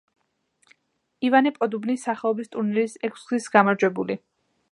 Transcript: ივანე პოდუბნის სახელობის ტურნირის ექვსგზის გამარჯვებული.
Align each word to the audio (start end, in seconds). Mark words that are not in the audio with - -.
ივანე 1.29 1.51
პოდუბნის 1.57 2.07
სახელობის 2.09 2.51
ტურნირის 2.55 2.97
ექვსგზის 3.09 3.47
გამარჯვებული. 3.57 4.17